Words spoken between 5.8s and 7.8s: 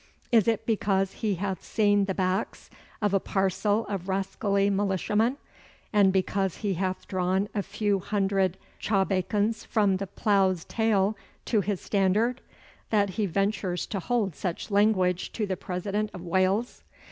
and because he hath drawn a